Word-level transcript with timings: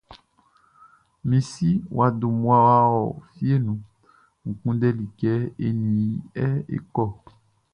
Mi 1.27 1.37
si 1.51 1.69
wʼa 1.95 2.07
dun 2.19 2.33
mmua 2.37 2.55
wʼa 2.65 2.77
ɔ 3.01 3.05
fieʼn 3.33 3.61
nun 3.65 3.79
N 4.45 4.49
kunndɛli 4.59 5.05
kɛ 5.19 5.31
e 5.65 5.67
nin 5.79 5.99
i 6.43 6.45
é 6.73 6.77
kɔ́. 6.93 7.07